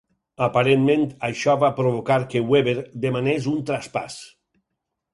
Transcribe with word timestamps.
Aparentment, 0.45 1.03
això 1.27 1.55
va 1.65 1.71
provocar 1.81 2.19
que 2.33 2.43
Webber 2.55 2.77
demanés 3.07 3.49
un 3.57 3.65
traspàs. 3.73 4.21